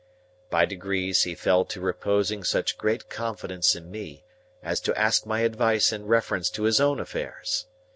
By 0.49 0.65
degrees 0.65 1.25
he 1.25 1.35
fell 1.35 1.63
to 1.65 1.79
reposing 1.79 2.43
such 2.43 2.75
great 2.75 3.07
confidence 3.07 3.75
in 3.75 3.91
me, 3.91 4.23
as 4.63 4.79
to 4.81 4.97
ask 4.99 5.27
my 5.27 5.41
advice 5.41 5.93
in 5.93 6.07
reference 6.07 6.49
to 6.57 6.63
his 6.63 6.81
own 6.81 6.99
affairs. 6.99 7.67